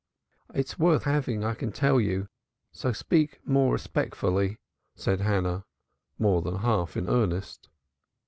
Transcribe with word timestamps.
"It's 0.55 0.79
worth 0.79 1.03
having, 1.03 1.43
I 1.43 1.53
can 1.53 1.71
tell 1.71 2.01
you, 2.01 2.27
so 2.71 2.91
speak 2.91 3.39
more 3.47 3.73
respectfully," 3.73 4.57
said 4.95 5.21
Hannah, 5.21 5.63
more 6.17 6.41
than 6.41 6.55
half 6.55 6.97
in 6.97 7.07
earnest. 7.07 7.69